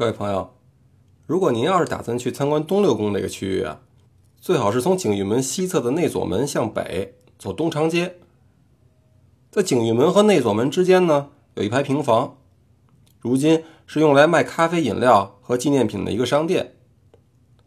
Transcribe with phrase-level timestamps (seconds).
[0.00, 0.54] 各位朋友，
[1.26, 3.82] 如果您要是打算去参观东六宫这个区域啊，
[4.40, 8.16] 最好是从景玉门西侧的内左门向北走东长街。
[9.50, 12.38] 在景玉门和内左门之间呢，有一排平房，
[13.20, 16.76] 如今是用来卖咖啡饮料和纪念品的一个商店。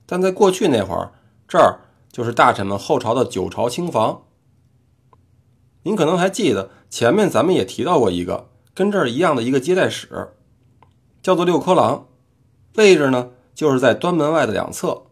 [0.08, 1.12] 但在过去那会儿，
[1.48, 1.82] 这儿
[2.12, 4.24] 就是大臣们后朝的九朝清房。
[5.84, 10.34] 您可能还记得，前面咱们也提到过一个跟这儿一样的一个接待室，
[11.22, 12.08] 叫做六科廊。
[12.76, 15.04] 位置呢，就是在端门外的两侧，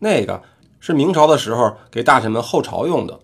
[0.00, 0.42] 那个
[0.80, 3.20] 是明朝的时候给大臣们后朝用的，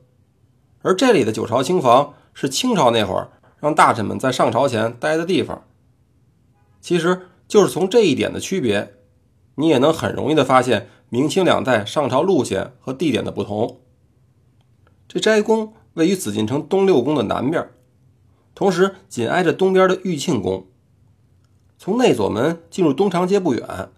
[0.82, 5.64] 而这里的九朝清房是清朝那会儿让大臣们在上朝前待的地方。
[6.80, 8.94] 其实就是从这一点的区别，
[9.56, 13.80] 你也能很容易的发现明清两代上朝路线和地点的不同。
[15.08, 17.68] 这斋宫位于紫禁城东六宫的南边，
[18.54, 20.66] 同时紧挨着东边的玉庆宫。
[21.78, 23.90] 从内左门进入东长街不远，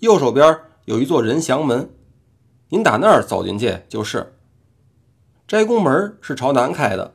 [0.00, 1.90] 右手边有一座人祥门，
[2.70, 4.34] 您打那儿走进去就是。
[5.46, 7.14] 斋宫门是朝南开的，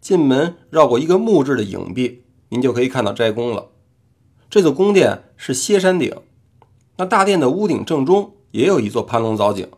[0.00, 3.70] 进门绕过一个木质的影壁，您就可以看到斋宫了。
[4.50, 6.14] 这座宫殿是歇山顶，
[6.96, 9.68] 那大殿的屋顶正中也有一座盘龙藻井。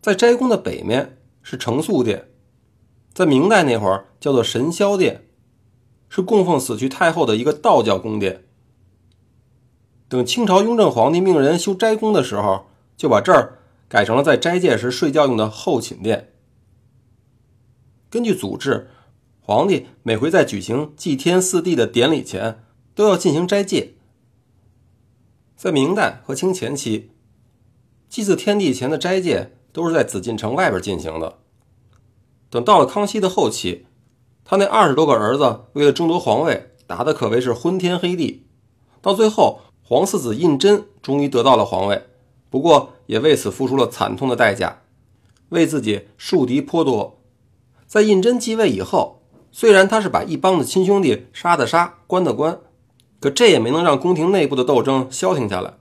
[0.00, 2.28] 在斋宫的北面是承肃殿，
[3.12, 5.25] 在明代那会儿叫做神霄殿。
[6.16, 8.46] 是供奉死去太后的一个道教宫殿。
[10.08, 16.32] 等清朝雍正皇帝命人修斋宫的时候，就把这儿改成了在斋戒时睡觉用的后寝殿。
[18.08, 18.88] 根据祖制，
[19.40, 23.92] 皇帝每回在举行祭天祀地的典礼前，都要进行斋戒。
[25.54, 27.10] 在明代和清前期，
[28.08, 31.40] 祭祀天地前的斋戒都是在紫禁城外边进行的。
[32.48, 33.85] 等到了康熙的后期。
[34.48, 38.46] 他那二十多个儿子为了争夺皇位，打的可谓是昏天黑地。
[39.02, 42.04] 到最后，皇四子胤禛终于得到了皇位，
[42.48, 44.82] 不过也为此付出了惨痛的代价，
[45.48, 47.18] 为自己树敌颇多。
[47.88, 52.60] 在胤禛继位以后，虽然他是把一帮子亲兄弟杀的杀，关的关，
[53.18, 55.74] 可这也没能让宫廷内部的斗争消停下来。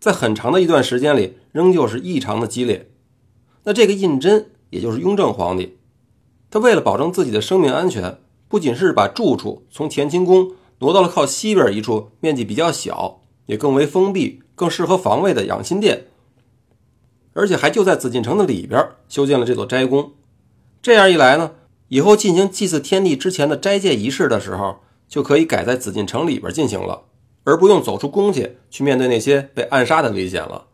[0.00, 2.90] 在很长的一段时间里，仍旧是异常的激烈。
[3.62, 5.78] 那这个胤禛，也就是雍正皇帝。
[6.54, 8.16] 他为了保证自己的生命安全，
[8.46, 16.06] 不仅是把住处从乾清宫挪到了靠西边一处面积比较小、也更为封闭、更适合防卫的养心殿，
[17.32, 20.12] 而且还就在紫禁城的里边修建了这座斋宫。
[20.80, 21.54] 这样一来呢，
[21.88, 24.76] 以后进行祭祀天地之前的斋戒仪式的时候，
[25.08, 27.06] 就可以改在紫禁城里边进行了，
[27.42, 30.66] 而不用走出宫去去面对那些被暗杀的危险了。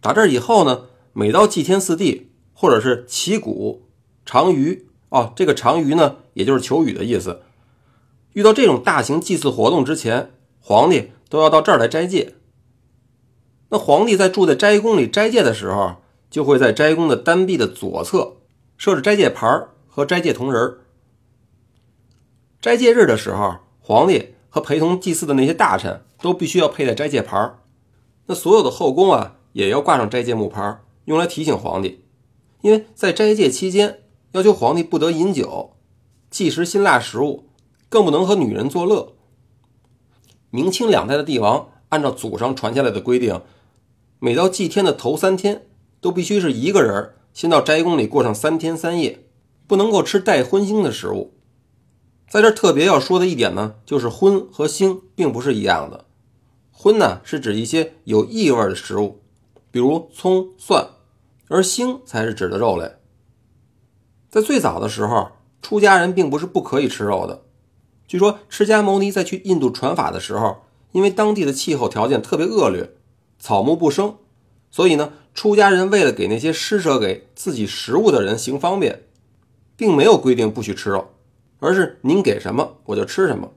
[0.00, 3.88] 打这以后呢，每到祭天祀地或者是祈谷。
[4.32, 7.42] 长鱼哦，这个长鱼呢，也就是求雨的意思。
[8.32, 12.32] 遇到这种大型祭祀活动之前，皇帝都要到这儿来斋戒。
[13.68, 15.96] 那皇帝在住在斋宫里斋戒的时候，
[16.30, 18.36] 就会在斋宫的单壁的左侧
[18.78, 20.78] 设置斋戒牌和斋戒铜人。
[22.62, 27.58] 斋戒日的时候，皇帝和陪同祭祀的那些大臣都必须要佩戴斋戒牌。
[28.24, 32.02] 那所有的后宫啊，也要挂上斋戒木牌，用来提醒皇帝，
[32.62, 33.98] 因为在斋戒期间。
[34.32, 35.76] 要求皇帝不得饮酒，
[36.30, 37.44] 忌食辛辣食物，
[37.90, 39.12] 更不能和女人作乐。
[40.48, 43.42] 明清两代的帝王按照祖上传下来的规定，
[44.18, 45.66] 每到祭天的头三天，
[46.00, 49.26] 都必须是一个人先到斋宫里过上三天三夜，
[49.66, 51.34] 不能够吃带荤腥的食物。
[52.26, 56.06] 在这特别要说的一点呢，就是荤和腥并不是一样的。
[56.70, 59.20] 荤呢是指一些有异味的食物，
[59.70, 60.88] 比如葱蒜，
[61.48, 62.90] 而腥才是指的肉类。
[64.32, 67.42] 在最早的时候，出家人并不是不可以吃肉的。
[68.08, 70.62] 据说，释迦牟尼在去印度传法的时候，
[70.92, 72.94] 因为当地的气候条件特别恶劣，
[73.38, 74.16] 草木不生，
[74.70, 79.02] 所以呢，出家人为了给那些施舍给自己食物的人行方便，
[79.76, 81.10] 并没有规定不许吃肉，
[81.58, 83.52] 而是您给什么我就吃什么，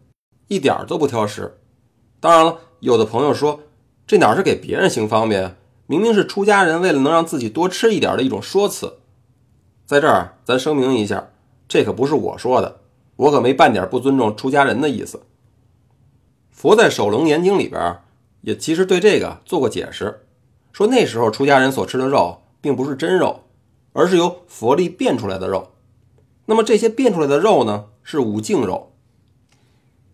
[0.49, 1.57] 一点都不挑食。
[2.19, 3.61] 当然了，有的朋友说，
[4.05, 5.55] 这哪是给别人行方便，
[5.87, 8.97] 明明是出家人为了能让自己多吃一点的一种说辞。
[9.85, 11.29] 在这儿，咱声明一下，
[11.67, 12.81] 这可不是我说的，
[13.17, 15.21] 我可没半点不尊重出家人的意思。
[16.49, 17.99] 佛在《首楞严经》里边
[18.41, 20.25] 也其实对这个做过解释，
[20.71, 23.43] 说那时候出家人所吃的肉并不是真肉，
[23.93, 25.73] 而是由佛力变出来的肉。
[26.47, 28.91] 那么这些变出来的肉呢，是五净肉。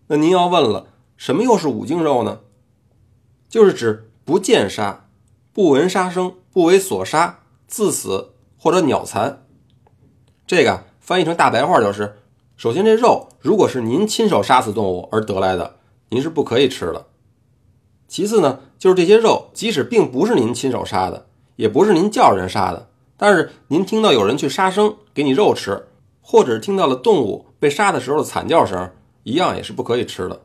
[0.08, 2.40] 那您要问了，什么又是五净肉呢？
[3.48, 5.08] 就是指不见杀、
[5.54, 9.46] 不闻杀声、不为所杀、自死或者鸟残。
[10.52, 12.18] 这个翻译成大白话就是：
[12.58, 15.78] 首先，这肉如果是您亲手杀死动物而得来的，
[16.10, 17.06] 您是不可以吃的。
[18.10, 25.88] 其次呢，就是这些肉，即使并不是您亲手杀的，也不是您叫人杀的，但是您听到有人去杀生给你肉吃，
[26.20, 28.92] 或者是听到了动物被杀的时候的惨叫声，
[29.24, 30.42] 一样也是不可以吃的。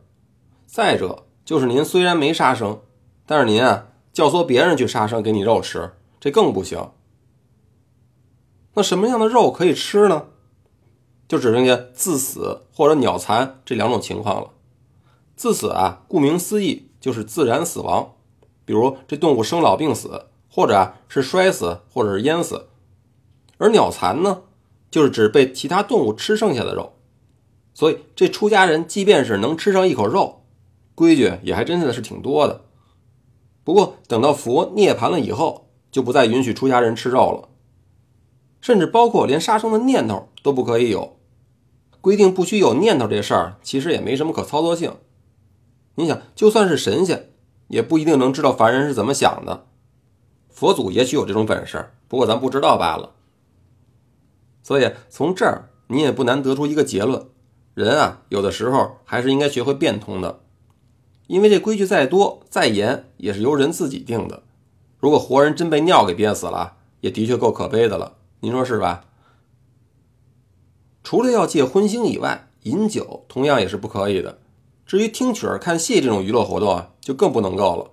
[0.66, 2.78] 再者就是您虽然没杀生，
[3.26, 6.90] 但是您啊教唆别人去杀生给你肉吃，这更不行。
[8.76, 10.26] 那什么样的肉可以吃呢？
[11.26, 14.50] 就只剩下自死或者鸟残这两种情况了。
[15.34, 18.16] 自死啊，顾名思义就是自然死亡，
[18.66, 22.66] 比如这动物生老病死，或者啊是摔死，或者是淹死。
[23.56, 24.42] 而鸟残呢，
[24.90, 26.92] 就是指被其他动物吃剩下的肉。
[27.72, 30.42] 所以这出家人即便是能吃上一口肉，
[30.94, 32.66] 规矩也还真的是挺多的。
[33.64, 37.48] 不过等到佛涅槃了以后，就不再允许出家人吃肉了。
[38.66, 41.16] 甚至包括连杀生的念头都不可以有，
[42.00, 44.96] 规定不许有念头这事儿，其实也没什么可操作性。
[45.94, 47.30] 你想，就算是神仙，
[47.68, 49.66] 也不一定能知道凡人是怎么想的。
[50.50, 53.12] 佛祖也许有这种本事，不过咱不知道罢了。
[54.64, 57.24] 所以从这儿你也不难得出一个结论：
[57.74, 60.40] 人啊，有的时候还是应该学会变通的，
[61.28, 64.42] 因为这规矩再多再严，也是由人自己定的。
[64.98, 68.14] 如果活人真被尿给憋死了，也的确够可悲的了。
[68.40, 69.04] 您说是吧？
[71.02, 74.38] 除了要戒荤腥以外，饮酒同样也是不可以的。
[74.84, 77.92] 至于听曲儿、看戏这种娱乐活动啊，就更不能够了。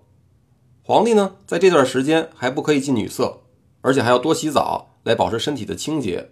[0.84, 3.42] 皇帝呢，在这段时间还不可以近女色，
[3.82, 6.32] 而且还要多洗澡来保持身体的清洁。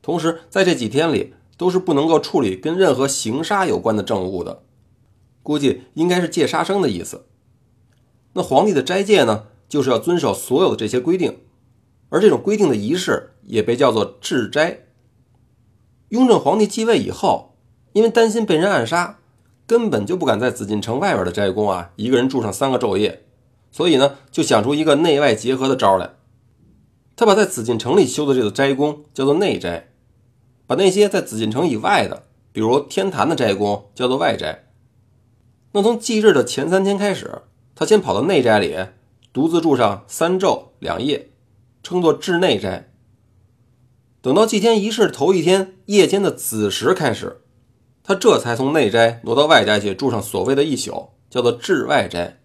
[0.00, 4.62] 同时，在这几天里，都是不能够处理跟任何刑杀有关的政务的。
[5.42, 7.26] 估计应该是戒杀生的意思。
[8.32, 11.40] 那皇帝的斋戒呢，就是要遵守所有的这些规定。
[12.10, 14.80] 而这种规定的仪式也被叫做治斋。
[16.10, 17.56] 雍正皇帝继位以后，
[17.92, 19.18] 因为担心被人暗杀，
[19.66, 23.24] 根本就不敢在紫禁城外边的斋宫啊一个人住上三个昼夜，
[23.70, 26.10] 所以呢，就想出一个内外结合的招来。
[27.16, 29.92] 他把在紫禁城里修的这个斋宫叫做内斋，
[30.66, 34.64] 把那些在紫禁城以外的，比如天坛的斋宫叫做外斋。
[35.72, 37.42] 那从忌日的前三天开始，
[37.76, 38.76] 他先跑到内斋里，
[39.32, 41.29] 独自住上三昼两夜。
[41.82, 42.92] 称作治内斋。
[44.22, 47.40] 等到祭天仪式头一天夜间的子时开始，
[48.02, 52.40] 他这才从内斋挪到外斋去住上所谓的一宿，叫做治外斋。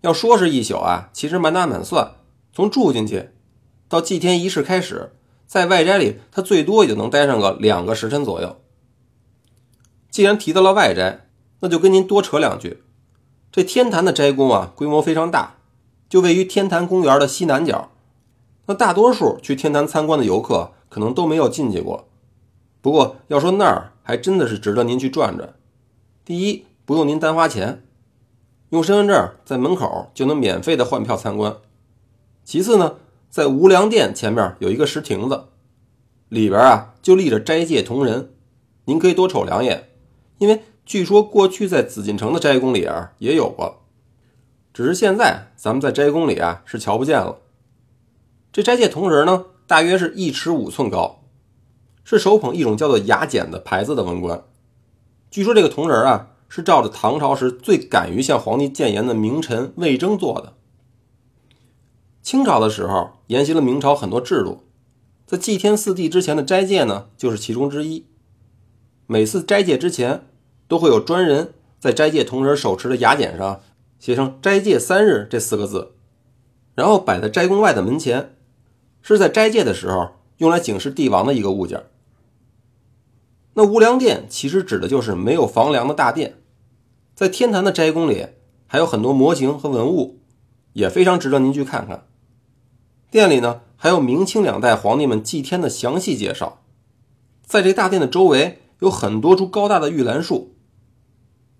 [0.00, 2.16] 要说是一宿啊，其实满打满算，
[2.52, 3.30] 从住进去
[3.88, 5.12] 到祭天仪式开始，
[5.46, 8.60] 在外斋里，他最多也就能待上个两个时辰左右。
[10.10, 11.28] 既然提到了外斋，
[11.60, 12.82] 那就跟您多扯两句。
[13.52, 15.56] 这天坛的斋宫啊，规模非常大，
[16.08, 17.92] 就位于天坛公园的西南角。
[18.66, 22.08] 那大多数去天坛参观的游客可能都没有进去过，
[22.80, 25.54] 不过要说那儿还真的是值得您去转转。
[26.24, 27.84] 第一，不用您单花钱，
[28.70, 31.56] 用身份证在门口就能免费的换票参观。
[32.44, 32.96] 其次呢，
[33.30, 35.44] 在无量殿前面有一个石亭子，
[36.28, 38.32] 里边啊就立着斋戒铜人，
[38.86, 39.88] 您可以多瞅两眼，
[40.38, 43.82] 因为据说过去在紫禁城的斋宫里啊也有过，
[44.72, 47.38] 只是现在咱们在斋宫里啊是瞧不见了。
[48.56, 51.24] 这斋戒铜人呢，大约是一尺五寸高，
[52.04, 54.44] 是手捧一种叫做雅简的牌子的文官。
[55.30, 60.54] 据说这个铜人啊，是照着唐朝时最敢于向皇帝谏言的名臣魏征做的。
[62.22, 64.62] 清朝的时候，沿袭了明朝很多制度，
[65.26, 68.06] 在祭天四帝之前的斋戒呢，就是其中之一。
[69.06, 70.26] 每次斋戒之前，
[70.66, 73.60] 都会有专人在斋戒铜人手持的雅简上
[73.98, 75.92] 写上“斋戒三日”这四个字，
[76.74, 78.32] 然后摆在斋宫外的门前。
[79.14, 81.84] 是在斋戒的时候用来警示帝王的一个物件。
[83.54, 86.36] 那无量殿其实指的就是没有房梁的大殿，
[87.14, 88.26] 在天坛的斋宫里
[88.66, 90.18] 还有很多模型和文物，
[90.74, 92.06] 也非常值得您去看看。
[93.10, 96.62] 殿里呢还有明清两代皇帝们祭天的详细介绍。
[97.46, 100.56] 在这大殿的周围有很多株高大的玉兰树，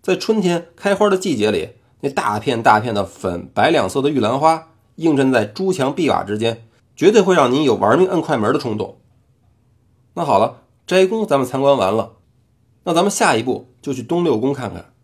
[0.03, 6.65] 在春天开花的季节里，那大片大片的粉白两色的玉兰花映衬在朱墙碧瓦之间。
[6.97, 8.99] 绝对会让您有玩命摁快门的冲动。
[10.15, 12.15] 那好了，斋宫咱们参观完了，
[12.85, 14.95] 那咱们下一步就去东六宫看看。